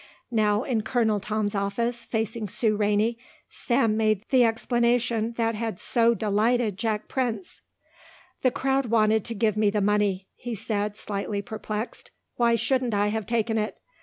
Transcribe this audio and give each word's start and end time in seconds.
Now 0.31 0.63
in 0.63 0.81
Colonel 0.81 1.19
Tom's 1.19 1.53
office 1.53 2.05
facing 2.05 2.47
Sue 2.47 2.75
Rainey, 2.75 3.19
Sam 3.51 3.95
made 3.97 4.25
the 4.31 4.43
explanation 4.43 5.33
that 5.37 5.53
had 5.53 5.79
so 5.79 6.15
delighted 6.15 6.75
Jack 6.75 7.07
Prince. 7.07 7.61
"The 8.41 8.49
crowd 8.49 8.87
wanted 8.87 9.23
to 9.25 9.35
give 9.35 9.55
me 9.55 9.69
the 9.69 9.79
money," 9.79 10.27
he 10.33 10.55
said, 10.55 10.97
slightly 10.97 11.43
perplexed. 11.43 12.09
"Why 12.35 12.55
shouldn't 12.55 12.95
I 12.95 13.09
have 13.09 13.27
taken 13.27 13.59
it? 13.59 13.77